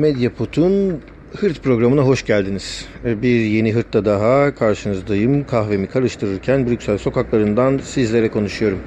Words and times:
Medyapod'un 0.00 1.00
Hırt 1.36 1.62
programına 1.62 2.02
hoş 2.02 2.26
geldiniz. 2.26 2.86
Bir 3.04 3.40
yeni 3.40 3.72
Hırt'ta 3.72 4.04
daha 4.04 4.54
karşınızdayım. 4.54 5.46
Kahvemi 5.46 5.86
karıştırırken 5.86 6.66
Brüksel 6.66 6.98
sokaklarından 6.98 7.78
sizlere 7.78 8.30
konuşuyorum. 8.30 8.78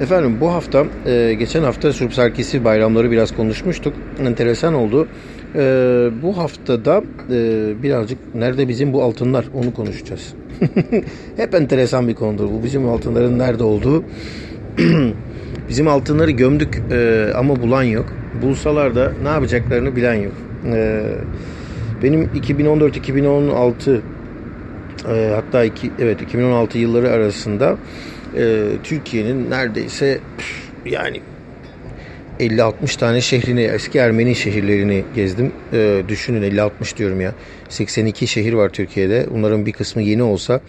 Efendim 0.00 0.36
bu 0.40 0.52
hafta, 0.52 0.86
e, 1.06 1.34
geçen 1.38 1.62
hafta 1.62 1.92
Surp 1.92 2.14
Serkisi 2.14 2.64
bayramları 2.64 3.10
biraz 3.10 3.36
konuşmuştuk. 3.36 3.94
Enteresan 4.26 4.74
oldu. 4.74 5.08
E, 5.54 5.60
bu 6.22 6.38
haftada 6.38 7.02
e, 7.30 7.72
birazcık 7.82 8.34
nerede 8.34 8.68
bizim 8.68 8.92
bu 8.92 9.02
altınlar 9.02 9.44
onu 9.54 9.74
konuşacağız. 9.74 10.34
Hep 11.36 11.54
enteresan 11.54 12.08
bir 12.08 12.14
konudur 12.14 12.48
bu 12.50 12.64
bizim 12.64 12.88
altınların 12.88 13.38
nerede 13.38 13.64
olduğu. 13.64 14.04
bizim 15.68 15.88
altınları 15.88 16.30
gömdük 16.30 16.82
ama 17.36 17.62
bulan 17.62 17.82
yok. 17.82 18.21
Bulsalar 18.42 18.94
da 18.94 19.12
ne 19.22 19.28
yapacaklarını 19.28 19.96
bilen 19.96 20.14
yok. 20.14 20.32
Benim 22.02 22.24
2014-2016 22.24 24.00
hatta 25.34 25.64
iki, 25.64 25.90
evet 25.98 26.22
2016 26.22 26.78
yılları 26.78 27.10
arasında 27.10 27.76
e, 28.36 28.64
Türkiye'nin 28.84 29.50
neredeyse 29.50 30.18
yani 30.86 31.20
50-60 32.40 32.98
tane 32.98 33.20
şehrini, 33.20 33.62
eski 33.62 33.98
Ermeni 33.98 34.34
şehirlerini 34.34 35.04
gezdim. 35.14 35.52
E, 35.72 36.02
düşünün 36.08 36.42
50-60 36.42 36.96
diyorum 36.96 37.20
ya. 37.20 37.34
82 37.68 38.26
şehir 38.26 38.52
var 38.52 38.68
Türkiye'de. 38.68 39.26
Bunların 39.30 39.66
bir 39.66 39.72
kısmı 39.72 40.02
yeni 40.02 40.22
olsa 40.22 40.60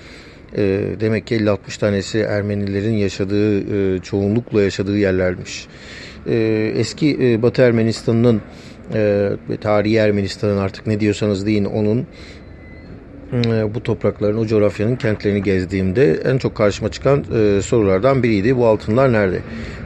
e, 0.58 0.82
demek 1.00 1.28
ki 1.28 1.36
50-60 1.36 1.80
tanesi 1.80 2.20
Ermenilerin 2.20 2.94
yaşadığı, 2.94 3.60
e, 3.96 4.00
çoğunlukla 4.00 4.62
yaşadığı 4.62 4.98
yerlermiş. 4.98 5.68
E, 6.28 6.72
eski 6.76 7.18
e, 7.22 7.42
Batı 7.42 7.62
Ermenistan'ın 7.62 8.42
e, 8.94 9.30
tarihi 9.62 9.96
Ermenistan'ın 9.96 10.58
artık 10.58 10.88
ne 10.88 11.00
diyorsanız 11.00 11.46
deyin 11.46 11.66
onun 11.66 12.08
ee, 13.34 13.76
bu 13.76 13.84
toprakların, 13.84 14.38
o 14.38 14.46
coğrafyanın 14.46 14.96
kentlerini 14.96 15.44
gezdiğimde 15.44 16.14
en 16.26 16.38
çok 16.38 16.56
karşıma 16.56 16.92
çıkan 16.92 17.26
e, 17.36 17.62
sorulardan 17.62 18.24
biriydi. 18.24 18.58
Bu 18.58 18.68
altınlar 18.68 19.14
nerede? 19.14 19.40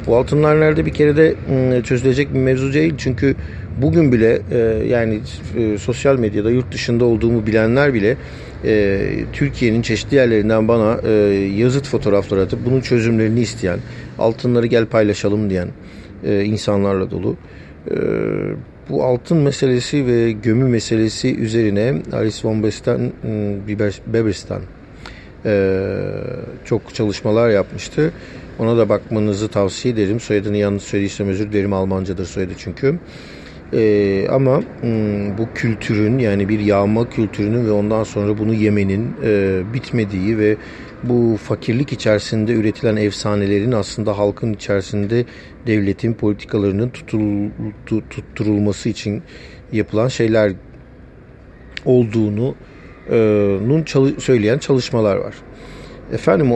Bu 0.08 0.16
altınlar 0.16 0.60
nerede 0.60 0.86
bir 0.86 0.94
kere 0.94 1.18
de 1.18 1.36
e, 1.52 1.82
çözülecek 1.84 2.34
bir 2.34 2.40
mevzu 2.40 2.74
değil. 2.74 2.94
Çünkü 2.98 3.36
bugün 3.82 4.12
bile 4.12 4.42
e, 4.52 4.58
yani 4.88 5.20
e, 5.58 5.78
sosyal 5.78 6.20
medyada 6.20 6.52
yurt 6.52 6.72
dışında 6.72 7.06
olduğumu 7.06 7.48
bilenler 7.48 7.94
bile 7.94 8.18
e, 8.66 9.00
Türkiye'nin 9.34 9.82
çeşitli 9.82 10.16
yerlerinden 10.16 10.68
bana 10.68 11.00
e, 11.08 11.12
yazıt 11.58 11.88
fotoğraflar 11.88 12.38
atıp 12.38 12.66
bunun 12.66 12.82
çözümlerini 12.82 13.40
isteyen, 13.40 13.80
altınları 14.20 14.68
gel 14.68 14.86
paylaşalım 14.86 15.50
diyen 15.50 15.68
e, 16.24 16.44
insanlarla 16.44 17.12
dolu. 17.12 17.36
E, 17.92 17.96
bu 18.90 19.04
altın 19.04 19.38
meselesi 19.38 20.08
ve 20.08 20.32
gömü 20.32 20.70
meselesi 20.70 21.36
üzerine 21.36 22.02
Alice 22.14 22.48
von 22.48 22.64
Besten, 22.64 23.12
Beberstan 24.08 24.62
e, 25.46 25.74
çok 26.66 26.96
çalışmalar 26.96 27.50
yapmıştı. 27.50 28.14
Ona 28.60 28.78
da 28.78 28.90
bakmanızı 28.90 29.48
tavsiye 29.48 29.94
ederim. 29.94 30.20
Soyadını 30.20 30.58
yanlış 30.58 30.84
söylediysem 30.84 31.28
özür 31.28 31.52
dilerim. 31.52 31.74
Almancadır 31.74 32.26
soyadı 32.26 32.54
çünkü. 32.58 33.00
Ee, 33.74 34.28
ama 34.30 34.62
bu 35.38 35.48
kültürün 35.56 36.18
yani 36.18 36.50
bir 36.50 36.60
yağma 36.60 37.10
kültürünün 37.10 37.66
ve 37.66 37.72
ondan 37.72 38.04
sonra 38.04 38.38
bunu 38.38 38.54
yemenin 38.54 39.16
e, 39.24 39.62
bitmediği 39.74 40.38
ve 40.38 40.58
bu 41.10 41.38
fakirlik 41.38 41.94
içerisinde 41.94 42.54
üretilen 42.54 42.96
efsanelerin 42.96 43.72
aslında 43.72 44.18
halkın 44.18 44.54
içerisinde 44.54 45.26
devletin 45.68 46.14
politikalarının 46.14 46.92
tutturulması 48.10 48.90
için 48.90 49.24
yapılan 49.72 50.08
şeyler 50.08 50.52
olduğunu 51.86 52.56
e, 53.12 53.18
nun 53.68 53.84
çalı, 53.84 54.22
söyleyen 54.22 54.58
çalışmalar 54.58 55.16
var. 55.16 55.36
Efendim 56.14 56.48
e, 56.48 56.52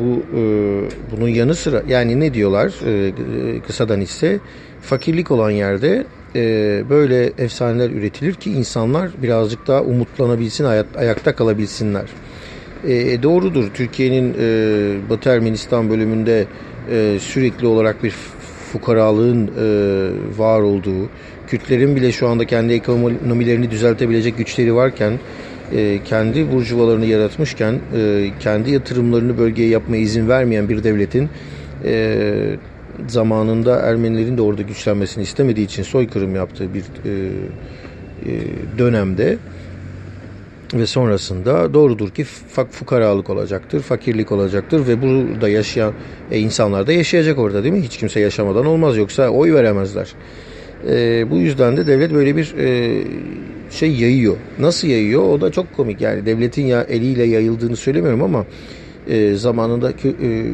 bu 0.00 0.22
e, 0.36 0.42
bunun 1.12 1.28
yanı 1.28 1.54
sıra 1.54 1.82
yani 1.88 2.20
ne 2.20 2.34
diyorlar 2.34 2.72
e, 2.86 3.60
kısadan 3.60 4.00
ise 4.00 4.40
fakirlik 4.82 5.30
olan 5.30 5.50
yerde 5.50 6.06
e, 6.34 6.84
böyle 6.90 7.32
efsaneler 7.38 7.90
üretilir 7.90 8.34
ki 8.34 8.52
insanlar 8.52 9.10
birazcık 9.22 9.66
daha 9.66 9.82
umutlanabilsin, 9.82 10.64
ayakta 10.96 11.34
kalabilsinler. 11.34 12.06
E, 12.88 13.22
doğrudur. 13.22 13.70
Türkiye'nin 13.74 14.34
e, 14.38 15.10
Batı 15.10 15.30
Ermenistan 15.30 15.90
bölümünde 15.90 16.46
e, 16.90 17.18
sürekli 17.20 17.66
olarak 17.66 18.04
bir 18.04 18.14
fukaralığın 18.72 19.46
e, 19.46 20.38
var 20.38 20.60
olduğu, 20.60 21.08
Kürtlerin 21.46 21.96
bile 21.96 22.12
şu 22.12 22.28
anda 22.28 22.44
kendi 22.46 22.72
ekonomilerini 22.72 23.70
düzeltebilecek 23.70 24.38
güçleri 24.38 24.74
varken, 24.74 25.18
e, 25.72 25.98
kendi 26.04 26.52
burjuvalarını 26.52 27.06
yaratmışken, 27.06 27.80
e, 27.96 28.30
kendi 28.40 28.70
yatırımlarını 28.70 29.38
bölgeye 29.38 29.68
yapmaya 29.68 29.98
izin 29.98 30.28
vermeyen 30.28 30.68
bir 30.68 30.84
devletin 30.84 31.28
e, 31.84 32.16
zamanında 33.08 33.76
Ermenilerin 33.80 34.36
de 34.36 34.42
orada 34.42 34.62
güçlenmesini 34.62 35.22
istemediği 35.22 35.64
için 35.64 35.82
soykırım 35.82 36.34
yaptığı 36.34 36.74
bir 36.74 36.80
e, 36.80 37.12
e, 38.26 38.32
dönemde 38.78 39.38
ve 40.74 40.86
sonrasında 40.86 41.74
doğrudur 41.74 42.10
ki 42.10 42.24
fukaralık 42.70 43.30
olacaktır, 43.30 43.80
fakirlik 43.80 44.32
olacaktır 44.32 44.86
ve 44.86 45.02
burada 45.02 45.48
yaşayan 45.48 45.92
e, 46.30 46.38
insanlar 46.38 46.86
da 46.86 46.92
yaşayacak 46.92 47.38
orada 47.38 47.62
değil 47.62 47.74
mi? 47.74 47.82
Hiç 47.82 47.96
kimse 47.96 48.20
yaşamadan 48.20 48.66
olmaz 48.66 48.96
yoksa 48.96 49.28
oy 49.28 49.54
veremezler. 49.54 50.08
E, 50.88 51.30
bu 51.30 51.36
yüzden 51.36 51.76
de 51.76 51.86
devlet 51.86 52.14
böyle 52.14 52.36
bir 52.36 52.54
e, 52.58 53.02
şey 53.70 53.92
yayıyor. 53.92 54.36
Nasıl 54.58 54.88
yayıyor? 54.88 55.22
O 55.22 55.40
da 55.40 55.52
çok 55.52 55.76
komik 55.76 56.00
yani 56.00 56.26
devletin 56.26 56.66
ya 56.66 56.82
eliyle 56.82 57.24
yayıldığını 57.24 57.76
söylemiyorum 57.76 58.22
ama 58.22 58.44
e, 59.08 59.34
zamanında 59.34 59.90
e, 59.90 60.44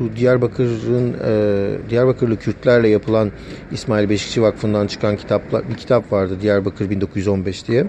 bu 0.00 0.16
Diyarbakır'ın 0.16 1.14
e, 1.26 1.90
Diyarbakırlı 1.90 2.36
Kürtlerle 2.36 2.88
yapılan 2.88 3.30
İsmail 3.72 4.08
Beşikçi 4.08 4.42
Vakfı'ndan 4.42 4.86
çıkan 4.86 5.16
kitapla 5.16 5.62
bir 5.70 5.74
kitap 5.74 6.12
vardı 6.12 6.36
Diyarbakır 6.42 6.90
1915 6.90 7.68
diye. 7.68 7.86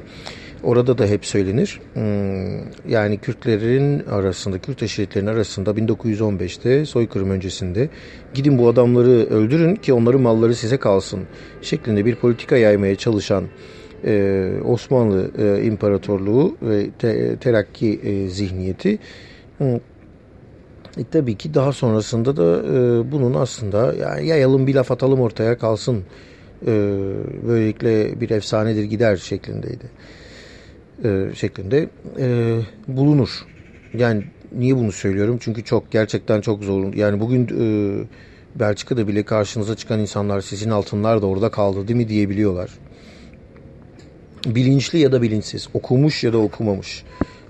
Orada 0.64 0.98
da 0.98 1.06
hep 1.06 1.26
söylenir. 1.26 1.80
Hmm, 1.94 2.92
yani 2.92 3.18
Kürtlerin 3.18 4.00
arasında, 4.00 4.60
Kürt 4.60 4.84
eşitlerin 4.84 5.28
arasında 5.28 5.72
1915'te 5.72 6.86
soykırım 6.86 7.30
öncesinde 7.30 7.90
gidin 8.34 8.58
bu 8.58 8.68
adamları 8.68 9.10
öldürün 9.10 9.76
ki 9.76 9.94
onların 9.94 10.22
malları 10.22 10.56
size 10.56 10.78
kalsın 10.78 11.20
şeklinde 11.62 12.06
bir 12.06 12.16
politika 12.16 12.58
yaymaya 12.58 12.96
çalışan 12.96 13.44
e, 14.06 14.52
Osmanlı 14.66 15.32
e, 15.38 15.64
İmparatorluğu 15.64 16.58
ve 16.62 16.90
te, 17.00 17.38
terakki 17.38 18.00
e, 18.04 18.28
zihniyeti. 18.30 19.00
Hmm, 19.58 19.76
e, 20.98 21.04
tabii 21.12 21.36
ki 21.36 21.54
daha 21.54 21.72
sonrasında 21.72 22.38
da 22.38 22.64
e, 22.68 23.12
bunun 23.12 23.34
aslında 23.34 23.94
yani 23.94 24.28
yayalım 24.28 24.68
bir 24.68 24.76
laf 24.76 24.92
atalım 24.92 25.22
ortaya 25.22 25.58
kalsın 25.58 26.04
e, 26.68 26.72
böylelikle 27.48 28.22
bir 28.22 28.30
efsanedir 28.30 28.84
gider 28.84 29.16
şeklindeydi 29.16 29.86
e, 31.04 31.36
şeklinde 31.36 31.90
e, 32.20 32.58
bulunur. 32.88 33.30
Yani 33.94 34.24
niye 34.52 34.76
bunu 34.76 34.92
söylüyorum? 34.92 35.38
Çünkü 35.42 35.64
çok 35.64 35.92
gerçekten 35.92 36.42
çok 36.42 36.64
zor. 36.64 36.94
Yani 36.94 37.20
bugün 37.20 37.48
e, 37.48 38.06
Belçika'da 38.60 39.08
bile 39.08 39.24
karşınıza 39.24 39.76
çıkan 39.76 40.00
insanlar 40.00 40.42
sizin 40.42 40.70
altınlar 40.70 41.22
da 41.22 41.26
orada 41.26 41.52
kaldı 41.52 41.88
değil 41.88 41.98
mi 41.98 42.10
diyebiliyorlar. 42.10 42.70
Bilinçli 44.46 45.00
ya 45.00 45.12
da 45.12 45.22
bilinçsiz, 45.22 45.70
okumuş 45.74 46.24
ya 46.24 46.34
da 46.34 46.38
okumamış, 46.38 47.04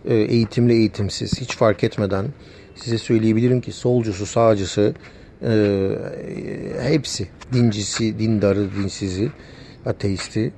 e, 0.05 0.15
eğitimli 0.15 0.73
eğitimsiz 0.73 1.41
hiç 1.41 1.55
fark 1.55 1.83
etmeden 1.83 2.25
size 2.75 2.97
söyleyebilirim 2.97 3.61
ki 3.61 3.71
solcusu, 3.71 4.25
sağcısı 4.25 4.93
e, 5.43 5.89
hepsi 6.81 7.27
dincisi, 7.53 8.19
dindarı, 8.19 8.69
dinsizi, 8.75 9.29
ateisti 9.85 10.53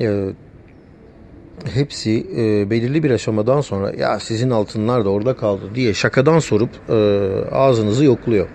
e, 0.00 0.26
hepsi 1.74 2.26
e, 2.36 2.70
belirli 2.70 3.02
bir 3.02 3.10
aşamadan 3.10 3.60
sonra 3.60 3.92
ya 3.98 4.20
sizin 4.20 4.50
altınlar 4.50 5.04
da 5.04 5.08
orada 5.08 5.36
kaldı 5.36 5.62
diye 5.74 5.94
şakadan 5.94 6.38
sorup 6.38 6.70
e, 6.88 6.94
ağzınızı 7.52 8.04
yokluyor. 8.04 8.46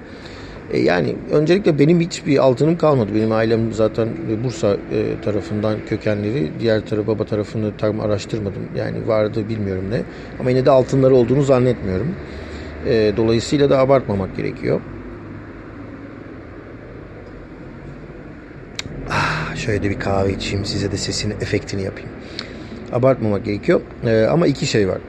E, 0.74 0.80
yani 0.80 1.16
öncelikle 1.32 1.80
benim 1.80 2.00
hiçbir 2.00 2.38
altınım 2.38 2.78
kalmadı. 2.78 3.10
Benim 3.16 3.32
ailem 3.32 3.74
zaten 3.74 4.10
Bursa 4.44 4.74
e, 4.74 5.22
tarafından 5.22 5.76
kökenleri. 5.90 6.52
Diğer 6.60 6.86
tarafı 6.86 7.08
baba 7.08 7.26
tarafını 7.26 7.78
tam 7.78 8.00
araştırmadım. 8.00 8.64
Yani 8.78 9.08
vardı 9.08 9.50
bilmiyorum 9.50 9.86
ne. 9.92 10.02
Ama 10.40 10.50
yine 10.50 10.66
de 10.66 10.72
altınları 10.72 11.16
olduğunu 11.16 11.44
zannetmiyorum. 11.44 12.16
E, 12.88 13.14
dolayısıyla 13.18 13.70
da 13.70 13.80
abartmamak 13.80 14.38
gerekiyor. 14.38 14.82
Ah, 19.10 19.56
şöyle 19.56 19.90
bir 19.90 20.00
kahve 20.00 20.34
içeyim 20.34 20.66
size 20.66 20.92
de 20.92 20.98
sesini 20.98 21.34
efektini 21.34 21.82
yapayım 21.82 22.10
abartmamak 22.94 23.46
gerekiyor. 23.46 23.82
E, 24.06 24.26
ama 24.26 24.48
iki 24.48 24.66
şey 24.66 24.88
var. 24.88 25.00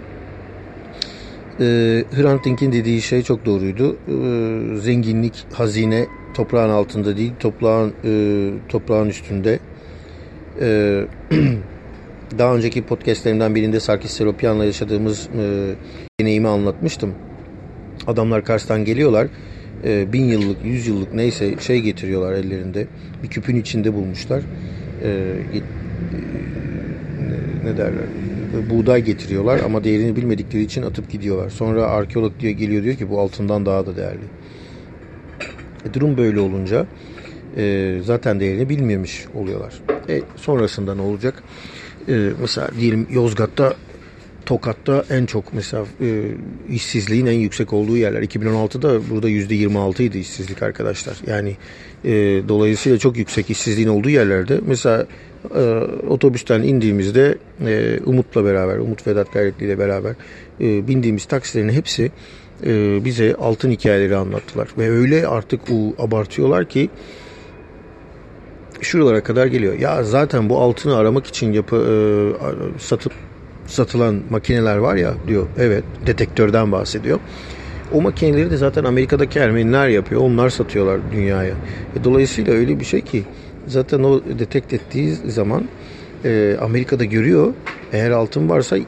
E, 1.61 1.65
Hrant 2.17 2.45
Dink'in 2.45 2.73
dediği 2.73 3.03
şey 3.03 3.23
çok 3.23 3.47
doğruydu. 3.47 3.97
E, 4.09 4.77
zenginlik, 4.77 5.47
hazine 5.53 6.07
toprağın 6.35 6.71
altında 6.71 7.17
değil, 7.17 7.33
toprağın 7.41 7.93
e, 8.05 8.51
toprağın 8.69 9.09
üstünde. 9.09 9.59
Ee, 10.61 11.05
daha 12.39 12.57
önceki 12.57 12.83
podcastlerimden 12.83 13.55
birinde 13.55 13.81
Sarkis 13.81 14.11
Seropyan'la 14.11 14.65
yaşadığımız 14.65 15.29
e, 15.39 15.75
deneyimi 16.21 16.49
anlatmıştım. 16.49 17.15
Adamlar 18.07 18.45
Kars'tan 18.45 18.85
geliyorlar. 18.85 19.27
E, 19.85 20.13
bin 20.13 20.25
yıllık, 20.25 20.65
yüz 20.65 20.87
yıllık 20.87 21.15
neyse 21.15 21.55
şey 21.61 21.81
getiriyorlar 21.81 22.33
ellerinde. 22.33 22.87
Bir 23.23 23.29
küpün 23.29 23.57
içinde 23.57 23.95
bulmuşlar. 23.95 24.43
E, 25.03 25.09
e, 25.09 25.61
ne 27.65 27.77
derler? 27.77 28.05
Buğday 28.71 29.05
getiriyorlar 29.05 29.61
ama 29.65 29.85
değerini 29.85 30.17
bilmedikleri 30.17 30.63
için 30.63 30.83
atıp 30.83 31.11
gidiyorlar. 31.11 31.51
Sonra 31.51 31.87
arkeolog 31.87 32.41
diyor 32.41 32.53
geliyor 32.53 32.83
diyor 32.83 32.97
ki 32.97 33.11
bu 33.11 33.21
altından 33.21 33.67
daha 33.67 33.87
da 33.87 33.97
değerli. 33.97 34.25
E, 35.85 35.95
durum 35.95 36.17
böyle 36.17 36.41
olunca 36.41 36.87
e, 37.57 37.97
zaten 38.05 38.41
değerini 38.41 38.69
bilmiyormuş 38.69 39.27
oluyorlar. 39.35 39.75
E, 40.09 40.23
sonrasında 40.37 40.95
ne 40.95 41.03
olacak? 41.03 41.43
E, 42.09 42.31
mesela 42.41 42.71
diyelim 42.81 43.07
Yozgat'ta 43.11 43.75
Tokat'ta 44.47 45.05
en 45.11 45.27
çok 45.27 45.55
mesela 45.55 45.85
e, 46.01 46.25
işsizliğin 46.71 47.27
en 47.27 47.39
yüksek 47.39 47.73
olduğu 47.73 47.97
yerler. 47.97 48.23
2016'da 48.23 49.11
burada 49.11 49.31
%26 49.31 50.03
idi 50.03 50.19
işsizlik 50.19 50.63
arkadaşlar. 50.63 51.17
Yani 51.27 51.57
e, 52.05 52.11
dolayısıyla 52.49 52.99
çok 52.99 53.17
yüksek 53.17 53.51
işsizliğin 53.51 53.89
olduğu 53.89 54.11
yerlerde 54.11 54.61
mesela 54.67 55.07
e, 55.55 55.61
otobüsten 56.09 56.63
indiğimizde 56.63 57.39
e, 57.67 57.99
Umut'la 58.05 58.45
beraber, 58.45 58.79
Umut 58.79 59.07
Vedat 59.07 59.33
Gayretli 59.33 59.67
ile 59.67 59.79
beraber 59.79 60.15
e, 60.61 60.89
bindiğimiz 60.89 61.25
taksilerin 61.25 61.69
hepsi 61.69 62.11
e, 62.67 63.05
bize 63.05 63.35
altın 63.35 63.71
hikayeleri 63.71 64.17
anlattılar. 64.17 64.69
Ve 64.79 64.91
öyle 64.91 65.27
artık 65.27 65.61
bu 65.71 65.95
abartıyorlar 65.99 66.69
ki 66.69 66.91
şuralara 68.81 69.23
kadar 69.23 69.47
geliyor. 69.47 69.79
Ya 69.79 70.05
zaten 70.05 70.49
bu 70.49 70.61
altını 70.61 70.97
aramak 70.97 71.27
için 71.27 71.53
yapı 71.53 71.77
e, 71.77 72.79
satıp 72.79 73.13
satılan 73.73 74.21
makineler 74.31 74.77
var 74.77 74.97
ya 74.97 75.15
diyor. 75.29 75.47
Evet 75.59 75.85
detektörden 76.07 76.73
bahsediyor. 76.73 77.19
O 77.93 78.01
makineleri 78.03 78.51
de 78.51 78.57
zaten 78.57 78.85
Amerika'daki 78.85 79.39
Ermeniler 79.39 79.89
yapıyor. 79.89 80.21
Onlar 80.21 80.51
satıyorlar 80.51 81.01
dünyaya. 81.13 81.55
E, 81.97 82.05
dolayısıyla 82.05 82.53
öyle 82.53 82.81
bir 82.81 82.85
şey 82.85 83.01
ki 83.01 83.25
zaten 83.67 84.03
o 84.03 84.21
detekt 84.39 84.73
ettiği 84.73 85.15
zaman 85.15 85.69
e, 86.25 86.57
Amerika'da 86.61 87.05
görüyor. 87.05 87.55
Eğer 87.93 88.11
altın 88.11 88.49
varsa 88.49 88.79
e, 88.79 88.85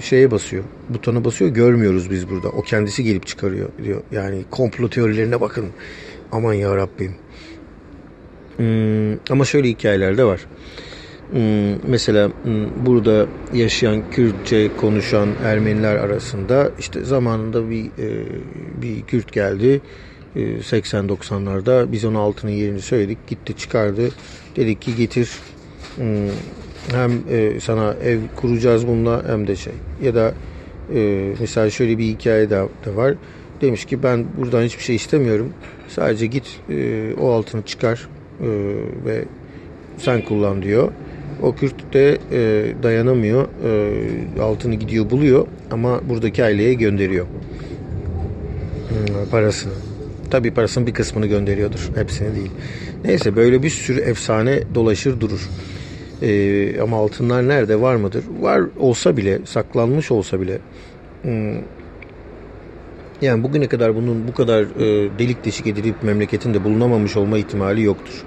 şeye 0.00 0.30
basıyor. 0.30 0.64
Butona 0.88 1.24
basıyor. 1.24 1.50
Görmüyoruz 1.50 2.10
biz 2.10 2.30
burada. 2.30 2.48
O 2.48 2.62
kendisi 2.62 3.04
gelip 3.04 3.26
çıkarıyor 3.26 3.68
diyor. 3.84 4.02
Yani 4.12 4.44
komplo 4.50 4.88
teorilerine 4.88 5.40
bakın. 5.40 5.66
Aman 6.32 6.54
ya 6.54 6.76
Rabbim. 6.76 7.14
Hmm, 8.56 9.18
ama 9.30 9.44
şöyle 9.44 9.68
hikayeler 9.68 10.18
de 10.18 10.24
var. 10.24 10.40
Hmm, 11.30 11.90
mesela 11.90 12.30
hmm, 12.42 12.86
burada 12.86 13.26
yaşayan 13.54 14.10
Kürtçe 14.10 14.76
konuşan 14.76 15.28
Ermeniler 15.44 15.96
arasında 15.96 16.70
işte 16.78 17.04
zamanında 17.04 17.70
bir 17.70 17.84
e, 17.84 18.24
bir 18.82 19.02
Kürt 19.02 19.32
geldi. 19.32 19.80
80-90'larda 20.36 21.88
e, 21.88 21.92
biz 21.92 22.04
ona 22.04 22.18
altının 22.18 22.52
yerini 22.52 22.80
söyledik. 22.80 23.18
Gitti 23.26 23.56
çıkardı. 23.56 24.08
Dedik 24.56 24.82
ki 24.82 24.96
getir 24.96 25.30
hmm, 25.96 26.06
hem 26.90 27.10
e, 27.30 27.60
sana 27.60 27.94
ev 28.04 28.18
kuracağız 28.36 28.86
bununla 28.86 29.22
hem 29.28 29.46
de 29.46 29.56
şey. 29.56 29.72
Ya 30.02 30.14
da 30.14 30.34
mesela 31.40 31.70
şöyle 31.70 31.98
bir 31.98 32.04
hikaye 32.04 32.50
de 32.50 32.62
var. 32.86 33.14
Demiş 33.60 33.84
ki 33.84 34.02
ben 34.02 34.26
buradan 34.38 34.62
hiçbir 34.62 34.82
şey 34.82 34.96
istemiyorum. 34.96 35.52
Sadece 35.88 36.26
git 36.26 36.60
o 37.20 37.30
altını 37.30 37.62
çıkar 37.62 38.08
ve 39.04 39.24
sen 39.98 40.24
kullan 40.24 40.62
diyor. 40.62 40.92
O 41.42 41.54
Kürt 41.54 41.92
de 41.92 42.18
e, 42.32 42.82
dayanamıyor. 42.82 43.48
E, 44.38 44.42
altını 44.42 44.74
gidiyor 44.74 45.10
buluyor 45.10 45.46
ama 45.70 46.00
buradaki 46.08 46.44
aileye 46.44 46.74
gönderiyor. 46.74 47.26
Hmm, 48.88 49.30
parasını. 49.30 49.72
Tabii 50.30 50.50
parasının 50.50 50.86
bir 50.86 50.94
kısmını 50.94 51.26
gönderiyordur. 51.26 51.90
Hepsini 51.94 52.36
değil. 52.36 52.50
Neyse 53.04 53.36
böyle 53.36 53.62
bir 53.62 53.70
sürü 53.70 54.00
efsane 54.00 54.62
dolaşır 54.74 55.20
durur. 55.20 55.48
E, 56.22 56.80
ama 56.80 56.96
altınlar 56.96 57.48
nerede 57.48 57.80
var 57.80 57.96
mıdır? 57.96 58.24
Var 58.40 58.62
olsa 58.78 59.16
bile, 59.16 59.38
saklanmış 59.44 60.10
olsa 60.10 60.40
bile 60.40 60.58
hmm, 61.22 61.54
yani 63.22 63.42
bugüne 63.42 63.66
kadar 63.66 63.96
bunun 63.96 64.28
bu 64.28 64.34
kadar 64.34 64.62
e, 64.62 65.18
delik 65.18 65.44
deşik 65.44 65.66
edilip 65.66 66.02
memleketinde 66.02 66.64
bulunamamış 66.64 67.16
olma 67.16 67.38
ihtimali 67.38 67.82
yoktur. 67.82 68.24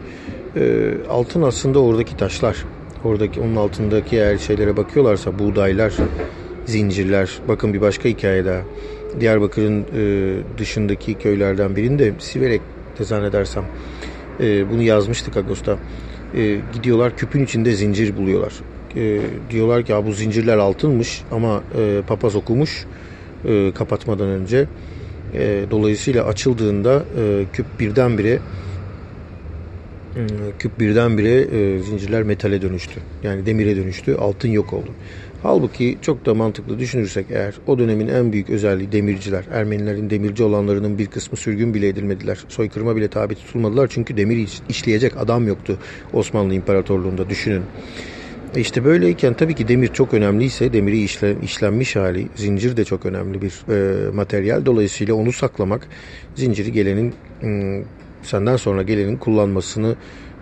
E, 0.55 0.93
altın 1.09 1.41
aslında 1.41 1.79
oradaki 1.79 2.17
taşlar 2.17 2.65
oradaki 3.05 3.41
onun 3.41 3.55
altındaki 3.55 4.15
eğer 4.15 4.37
şeylere 4.37 4.77
bakıyorlarsa 4.77 5.39
buğdaylar, 5.39 5.93
zincirler. 6.65 7.39
Bakın 7.47 7.73
bir 7.73 7.81
başka 7.81 8.09
hikaye 8.09 8.45
daha. 8.45 8.61
Diyarbakır'ın 9.19 9.85
e, 9.97 10.57
dışındaki 10.57 11.13
köylerden 11.13 11.75
birinde 11.75 12.13
Siverek'te 12.19 13.03
zannedersem 13.03 13.63
e, 14.39 14.69
bunu 14.71 14.81
yazmıştık 14.81 15.37
Ağustos'ta. 15.37 15.77
E, 16.35 16.59
gidiyorlar 16.73 17.17
küpün 17.17 17.43
içinde 17.43 17.71
zincir 17.71 18.17
buluyorlar. 18.17 18.53
E, 18.95 19.19
diyorlar 19.49 19.83
ki 19.83 19.91
ya 19.91 20.05
bu 20.05 20.11
zincirler 20.11 20.57
altınmış 20.57 21.21
ama 21.31 21.63
e, 21.77 22.01
papaz 22.07 22.35
okumuş 22.35 22.85
e, 23.45 23.71
kapatmadan 23.75 24.27
önce. 24.27 24.65
E, 25.33 25.65
dolayısıyla 25.71 26.25
açıldığında 26.25 27.03
e, 27.19 27.45
küp 27.53 27.65
birdenbire 27.79 28.39
küp 30.59 30.79
birdenbire 30.79 31.41
e, 31.41 31.79
zincirler 31.79 32.23
metale 32.23 32.61
dönüştü. 32.61 32.99
Yani 33.23 33.45
demire 33.45 33.75
dönüştü. 33.75 34.15
Altın 34.15 34.49
yok 34.49 34.73
oldu. 34.73 34.91
Halbuki 35.43 35.97
çok 36.01 36.25
da 36.25 36.33
mantıklı 36.33 36.79
düşünürsek 36.79 37.25
eğer 37.29 37.53
o 37.67 37.79
dönemin 37.79 38.07
en 38.07 38.33
büyük 38.33 38.49
özelliği 38.49 38.91
demirciler. 38.91 39.43
Ermenilerin 39.51 40.09
demirci 40.09 40.43
olanlarının 40.43 40.97
bir 40.97 41.07
kısmı 41.07 41.37
sürgün 41.37 41.73
bile 41.73 41.87
edilmediler. 41.87 42.39
Soykırıma 42.47 42.95
bile 42.95 43.07
tabi 43.07 43.35
tutulmadılar. 43.35 43.87
Çünkü 43.87 44.17
demir 44.17 44.49
işleyecek 44.69 45.17
adam 45.17 45.47
yoktu 45.47 45.77
Osmanlı 46.13 46.53
İmparatorluğu'nda 46.53 47.29
düşünün. 47.29 47.63
E 48.55 48.59
işte 48.59 48.85
böyleyken 48.85 49.33
tabii 49.33 49.55
ki 49.55 49.67
demir 49.67 49.87
çok 49.87 50.13
önemliyse 50.13 50.73
demiri 50.73 51.03
işle, 51.03 51.35
işlenmiş 51.43 51.95
hali, 51.95 52.27
zincir 52.35 52.77
de 52.77 52.85
çok 52.85 53.05
önemli 53.05 53.41
bir 53.41 53.53
e, 53.69 54.11
materyal. 54.11 54.65
Dolayısıyla 54.65 55.15
onu 55.15 55.31
saklamak 55.31 55.87
zinciri 56.35 56.71
gelenin 56.71 57.13
senden 58.23 58.55
sonra 58.55 58.81
gelenin 58.81 59.17
kullanmasını 59.17 59.95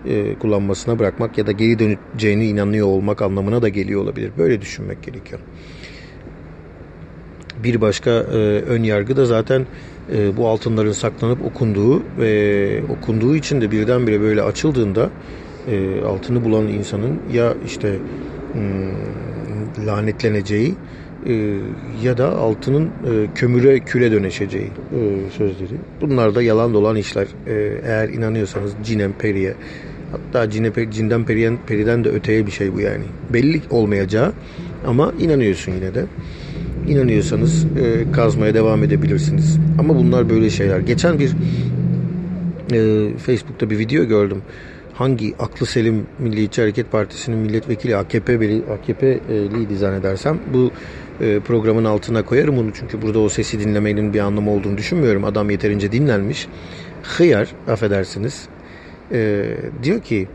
e, 0.06 0.34
kullanmasına 0.38 0.98
bırakmak 0.98 1.38
ya 1.38 1.46
da 1.46 1.52
geri 1.52 1.78
döneceğine 1.78 2.46
inanıyor 2.46 2.86
olmak 2.86 3.22
anlamına 3.22 3.62
da 3.62 3.68
geliyor 3.68 4.02
olabilir. 4.02 4.30
Böyle 4.38 4.60
düşünmek 4.60 5.02
gerekiyor. 5.02 5.40
Bir 7.64 7.80
başka 7.80 8.10
e, 8.10 8.36
ön 8.68 8.82
yargı 8.82 9.16
da 9.16 9.26
zaten 9.26 9.66
e, 10.12 10.36
bu 10.36 10.48
altınların 10.48 10.92
saklanıp 10.92 11.44
okunduğu 11.44 12.02
ve 12.18 12.82
okunduğu 12.88 13.36
için 13.36 13.60
de 13.60 13.70
birdenbire 13.70 14.20
böyle 14.20 14.42
açıldığında 14.42 15.10
e, 15.70 16.00
altını 16.04 16.44
bulan 16.44 16.68
insanın 16.68 17.20
ya 17.32 17.54
işte 17.66 17.98
hmm, 18.52 19.86
lanetleneceği 19.86 20.74
e, 21.26 21.58
ya 22.02 22.18
da 22.18 22.36
altının 22.36 22.84
e, 22.84 23.26
kömüre 23.34 23.78
küle 23.78 24.12
dönüşeceği 24.12 24.66
e, 24.66 25.30
sözleri. 25.30 25.74
Bunlar 26.00 26.34
da 26.34 26.42
yalan 26.42 26.74
dolan 26.74 26.96
işler. 26.96 27.26
E, 27.46 27.52
eğer 27.86 28.08
inanıyorsanız 28.08 28.72
cinem 28.84 29.12
periye 29.12 29.54
hatta 30.12 30.50
cine, 30.50 30.72
cinden 30.90 31.24
periyen, 31.24 31.58
periden 31.66 32.04
de 32.04 32.08
öteye 32.08 32.46
bir 32.46 32.52
şey 32.52 32.74
bu 32.74 32.80
yani. 32.80 33.04
Belli 33.32 33.60
olmayacağı 33.70 34.32
ama 34.86 35.12
inanıyorsun 35.20 35.72
yine 35.72 35.94
de. 35.94 36.04
İnanıyorsanız 36.88 37.64
e, 37.64 38.12
kazmaya 38.12 38.54
devam 38.54 38.84
edebilirsiniz. 38.84 39.58
Ama 39.78 39.96
bunlar 39.96 40.30
böyle 40.30 40.50
şeyler. 40.50 40.80
Geçen 40.80 41.18
bir 41.18 41.30
e, 42.72 43.10
Facebook'ta 43.16 43.70
bir 43.70 43.78
video 43.78 44.04
gördüm 44.04 44.42
hangi 44.94 45.34
aklı 45.38 45.66
selim 45.66 46.06
Milliyetçi 46.18 46.60
Hareket 46.60 46.92
Partisi'nin 46.92 47.38
milletvekili 47.38 47.96
AKP 47.96 48.34
AKP'liydi 48.72 49.76
zannedersem 49.76 50.38
bu 50.54 50.66
e, 50.66 50.70
programın 51.18 51.84
altına 51.84 52.24
koyarım 52.24 52.58
onu 52.58 52.70
çünkü 52.74 53.02
burada 53.02 53.18
o 53.18 53.28
sesi 53.28 53.60
dinlemenin 53.60 54.14
bir 54.14 54.20
anlamı 54.20 54.50
olduğunu 54.50 54.78
düşünmüyorum. 54.78 55.24
Adam 55.24 55.50
yeterince 55.50 55.92
dinlenmiş. 55.92 56.48
Hıyar 57.02 57.48
affedersiniz 57.68 58.48
e, 59.12 59.44
diyor 59.82 60.00
ki 60.00 60.28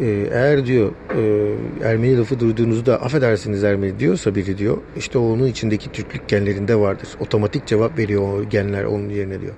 e, 0.00 0.28
eğer 0.32 0.66
diyor 0.66 0.92
e, 1.16 1.54
Ermeni 1.88 2.18
lafı 2.18 2.40
duyduğunuzda 2.40 3.02
affedersiniz 3.02 3.64
Ermeni 3.64 4.00
diyorsa 4.00 4.34
biri 4.34 4.58
diyor 4.58 4.78
işte 4.96 5.18
onun 5.18 5.46
içindeki 5.46 5.92
Türklük 5.92 6.28
genlerinde 6.28 6.76
vardır. 6.76 7.08
Otomatik 7.20 7.66
cevap 7.66 7.98
veriyor 7.98 8.22
o 8.22 8.48
genler 8.48 8.84
onun 8.84 9.08
yerine 9.08 9.40
diyor. 9.40 9.54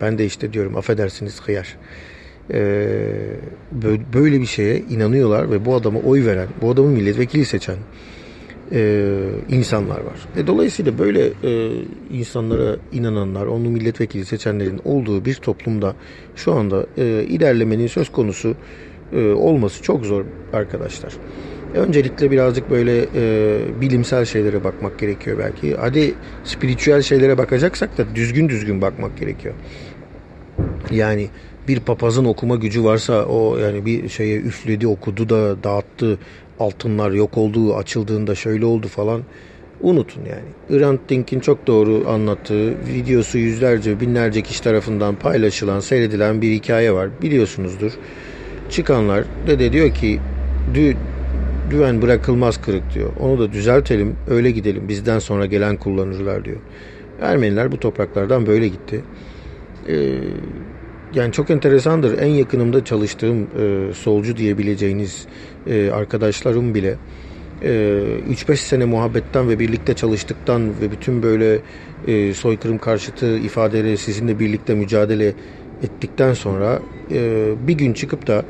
Ben 0.00 0.18
de 0.18 0.24
işte 0.24 0.52
diyorum 0.52 0.76
affedersiniz 0.76 1.40
hıyar. 1.40 1.76
Böyle 4.14 4.40
bir 4.40 4.46
şeye 4.46 4.78
inanıyorlar 4.78 5.50
ve 5.50 5.64
bu 5.64 5.74
adama 5.74 6.00
oy 6.00 6.26
veren, 6.26 6.48
bu 6.62 6.70
adamı 6.70 6.88
milletvekili 6.88 7.44
seçen 7.44 7.76
e, 8.72 9.14
insanlar 9.48 9.96
var. 9.96 10.26
E, 10.36 10.46
dolayısıyla 10.46 10.98
böyle 10.98 11.26
e, 11.44 11.70
insanlara 12.12 12.76
inananlar, 12.92 13.46
onu 13.46 13.70
milletvekili 13.70 14.24
seçenlerin 14.24 14.80
olduğu 14.84 15.24
bir 15.24 15.34
toplumda 15.34 15.94
şu 16.36 16.52
anda 16.52 16.86
e, 16.98 17.24
ilerlemenin 17.28 17.86
söz 17.86 18.12
konusu 18.12 18.54
e, 19.12 19.30
olması 19.32 19.82
çok 19.82 20.04
zor 20.04 20.24
arkadaşlar. 20.52 21.12
Öncelikle 21.74 22.30
birazcık 22.30 22.70
böyle 22.70 23.06
e, 23.14 23.58
bilimsel 23.80 24.24
şeylere 24.24 24.64
bakmak 24.64 24.98
gerekiyor 24.98 25.38
belki. 25.38 25.76
Hadi 25.76 26.14
spiritüel 26.44 27.02
şeylere 27.02 27.38
bakacaksak 27.38 27.98
da 27.98 28.04
düzgün 28.14 28.48
düzgün 28.48 28.82
bakmak 28.82 29.18
gerekiyor. 29.18 29.54
Yani 30.90 31.28
bir 31.68 31.80
papazın 31.80 32.24
okuma 32.24 32.56
gücü 32.56 32.84
varsa 32.84 33.24
o 33.24 33.58
yani 33.58 33.86
bir 33.86 34.08
şeye 34.08 34.36
üfledi, 34.36 34.86
okudu 34.86 35.28
da 35.28 35.64
dağıttı, 35.64 36.18
altınlar 36.60 37.10
yok 37.10 37.38
oldu, 37.38 37.74
açıldığında 37.76 38.34
şöyle 38.34 38.64
oldu 38.64 38.88
falan. 38.88 39.22
Unutun 39.80 40.22
yani. 40.24 40.80
Hrant 40.80 41.00
Dink'in 41.08 41.40
çok 41.40 41.66
doğru 41.66 42.04
anlattığı, 42.08 42.70
videosu 42.86 43.38
yüzlerce, 43.38 44.00
binlerce 44.00 44.42
kişi 44.42 44.62
tarafından 44.62 45.14
paylaşılan, 45.14 45.80
seyredilen 45.80 46.42
bir 46.42 46.52
hikaye 46.52 46.92
var. 46.92 47.08
Biliyorsunuzdur. 47.22 47.92
Çıkanlar 48.70 49.24
dede 49.46 49.72
diyor 49.72 49.94
ki 49.94 50.20
dü, 50.74 50.96
düven 51.70 52.02
bırakılmaz 52.02 52.60
kırık 52.62 52.94
diyor. 52.94 53.10
Onu 53.20 53.38
da 53.38 53.52
düzeltelim, 53.52 54.16
öyle 54.30 54.50
gidelim. 54.50 54.88
Bizden 54.88 55.18
sonra 55.18 55.46
gelen 55.46 55.76
kullanırlar 55.76 56.44
diyor. 56.44 56.56
Ermeniler 57.20 57.72
bu 57.72 57.80
topraklardan 57.80 58.46
böyle 58.46 58.68
gitti. 58.68 59.04
Ee, 59.88 60.18
yani 61.14 61.32
çok 61.32 61.50
enteresandır. 61.50 62.18
En 62.18 62.26
yakınımda 62.26 62.84
çalıştığım 62.84 63.42
e, 63.42 63.94
solcu 63.94 64.36
diyebileceğiniz 64.36 65.26
e, 65.66 65.90
arkadaşlarım 65.90 66.74
bile 66.74 66.96
e, 67.62 67.68
3-5 68.30 68.56
sene 68.56 68.84
muhabbetten 68.84 69.48
ve 69.48 69.58
birlikte 69.58 69.94
çalıştıktan 69.94 70.80
ve 70.80 70.90
bütün 70.90 71.22
böyle 71.22 71.58
e, 72.06 72.34
soykırım 72.34 72.78
karşıtı 72.78 73.38
ifadeleri 73.38 73.96
sizinle 73.96 74.38
birlikte 74.38 74.74
mücadele 74.74 75.34
ettikten 75.82 76.34
sonra 76.34 76.78
e, 77.10 77.48
bir 77.68 77.74
gün 77.74 77.92
çıkıp 77.92 78.26
da 78.26 78.44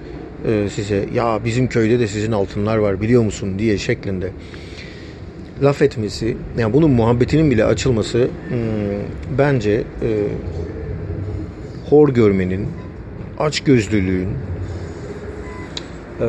e, 0.49 0.69
size 0.69 1.09
ya 1.15 1.41
bizim 1.45 1.69
köyde 1.69 1.99
de 1.99 2.07
sizin 2.07 2.33
altınlar 2.33 2.77
var 2.77 3.01
biliyor 3.01 3.23
musun 3.23 3.59
diye 3.59 3.79
şeklinde 3.79 4.31
laf 5.63 5.83
etmesi 5.83 6.37
yani 6.59 6.73
bunun 6.73 6.91
muhabbetinin 6.91 7.51
bile 7.51 7.65
açılması 7.65 8.29
hmm, 8.49 8.59
bence 9.39 9.73
e, 9.73 10.09
hor 11.91 12.09
görmenin 12.09 12.69
açgözlülüğün 13.39 14.29
e, 16.21 16.27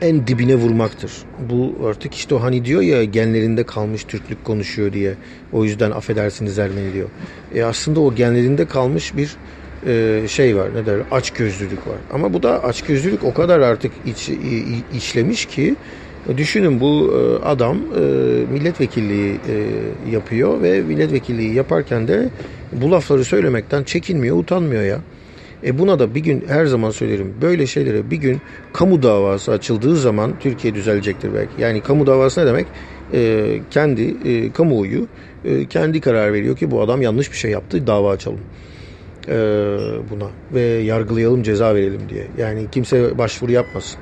en 0.00 0.26
dibine 0.26 0.54
vurmaktır. 0.54 1.12
Bu 1.50 1.74
artık 1.88 2.14
işte 2.14 2.34
o 2.34 2.42
hani 2.42 2.64
diyor 2.64 2.82
ya 2.82 3.04
genlerinde 3.04 3.62
kalmış 3.62 4.04
Türklük 4.04 4.44
konuşuyor 4.44 4.92
diye. 4.92 5.14
O 5.52 5.64
yüzden 5.64 5.90
affedersiniz 5.90 6.58
Ermeni 6.58 6.92
diyor. 6.92 7.08
E 7.54 7.64
aslında 7.64 8.00
o 8.00 8.14
genlerinde 8.14 8.64
kalmış 8.64 9.16
bir 9.16 9.36
e, 9.86 10.28
şey 10.28 10.56
var 10.56 10.74
ne 10.74 10.86
der 10.86 11.00
açgözlülük 11.10 11.86
var. 11.86 11.96
Ama 12.12 12.32
bu 12.32 12.42
da 12.42 12.64
açgözlülük 12.64 13.24
o 13.24 13.34
kadar 13.34 13.60
artık 13.60 13.92
iç, 14.06 14.30
işlemiş 14.94 15.46
ki 15.46 15.76
düşünün 16.36 16.80
bu 16.80 17.14
e, 17.14 17.44
adam 17.44 17.76
e, 17.76 18.00
milletvekilliği 18.52 19.32
e, 19.32 20.10
yapıyor 20.10 20.62
ve 20.62 20.80
milletvekilliği 20.80 21.54
yaparken 21.54 22.08
de 22.08 22.28
bu 22.72 22.90
lafları 22.90 23.24
söylemekten 23.24 23.82
çekinmiyor, 23.84 24.36
utanmıyor 24.36 24.82
ya. 24.82 24.98
E 25.64 25.78
buna 25.78 25.98
da 25.98 26.14
bir 26.14 26.20
gün 26.20 26.44
her 26.48 26.66
zaman 26.66 26.90
söylerim 26.90 27.34
böyle 27.42 27.66
şeylere 27.66 28.10
bir 28.10 28.16
gün 28.16 28.40
kamu 28.72 29.02
davası 29.02 29.52
açıldığı 29.52 29.96
zaman 29.96 30.32
Türkiye 30.40 30.74
düzelecektir 30.74 31.34
belki. 31.34 31.62
Yani 31.62 31.80
kamu 31.80 32.06
davası 32.06 32.40
ne 32.40 32.46
demek? 32.46 32.66
E, 33.12 33.60
kendi 33.70 34.16
e, 34.24 34.52
kamuoyu 34.52 35.06
e, 35.44 35.66
kendi 35.66 36.00
karar 36.00 36.32
veriyor 36.32 36.56
ki 36.56 36.70
bu 36.70 36.80
adam 36.80 37.02
yanlış 37.02 37.32
bir 37.32 37.36
şey 37.36 37.50
yaptı 37.50 37.86
dava 37.86 38.10
açalım 38.10 38.40
e, 39.28 39.34
buna 40.10 40.28
ve 40.54 40.60
yargılayalım 40.60 41.42
ceza 41.42 41.74
verelim 41.74 42.00
diye. 42.08 42.26
Yani 42.38 42.66
kimse 42.72 43.18
başvuru 43.18 43.52
yapmasın. 43.52 44.00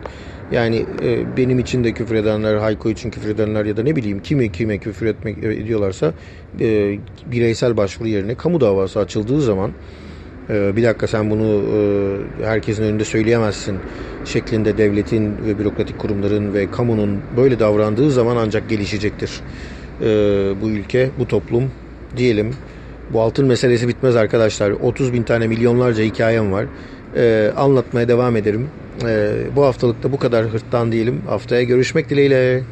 Yani 0.53 0.87
e, 1.03 1.37
benim 1.37 1.59
için 1.59 1.85
de 1.85 1.93
küfür 1.93 2.15
edenler, 2.15 2.57
Hayko 2.57 2.91
için 2.91 3.11
küfür 3.11 3.29
edenler 3.29 3.65
ya 3.65 3.77
da 3.77 3.83
ne 3.83 3.97
bileyim 3.97 4.23
kime 4.23 4.49
kime 4.49 4.79
küfür 4.79 5.07
etmek 5.07 5.45
ediyorlarsa 5.45 6.13
e, 6.61 6.99
bireysel 7.27 7.77
başvuru 7.77 8.09
yerine 8.09 8.35
kamu 8.35 8.61
davası 8.61 9.01
açıldığı 9.01 9.41
zaman 9.41 9.71
e, 10.51 10.77
bir 10.77 10.83
dakika 10.83 11.07
sen 11.07 11.31
bunu 11.31 11.63
e, 12.41 12.47
herkesin 12.47 12.83
önünde 12.83 13.05
söyleyemezsin 13.05 13.79
şeklinde 14.25 14.79
devletin 14.79 15.47
ve 15.47 15.59
bürokratik 15.59 15.99
kurumların 15.99 16.55
ve 16.55 16.71
kamunun 16.71 17.21
böyle 17.37 17.59
davrandığı 17.59 18.11
zaman 18.11 18.37
ancak 18.37 18.69
gelişecektir. 18.69 19.31
E, 20.01 20.07
bu 20.63 20.71
ülke, 20.71 21.11
bu 21.19 21.29
toplum 21.29 21.71
diyelim. 22.17 22.55
Bu 23.13 23.21
altın 23.21 23.47
meselesi 23.47 23.89
bitmez 23.89 24.17
arkadaşlar. 24.17 24.71
30 24.71 25.13
bin 25.13 25.23
tane 25.23 25.47
milyonlarca 25.47 26.05
hikayem 26.05 26.53
var. 26.53 26.67
E, 27.17 27.53
anlatmaya 27.57 28.09
devam 28.09 28.37
ederim. 28.37 28.69
E, 29.07 29.33
bu 29.57 29.65
haftalıkta 29.65 30.13
bu 30.13 30.19
kadar 30.19 30.47
hırttan 30.47 30.93
diyelim. 30.93 31.23
Haftaya 31.29 31.63
görüşmek 31.63 32.11
dileğiyle. 32.11 32.63